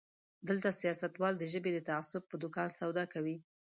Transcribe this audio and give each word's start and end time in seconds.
دلته 0.47 0.69
سياستوال 0.81 1.33
د 1.37 1.43
ژبې 1.53 1.71
د 1.73 1.79
تعصب 1.89 2.21
په 2.27 2.35
دوکان 2.43 2.69
سودا 2.79 3.03
کوي. 3.13 3.35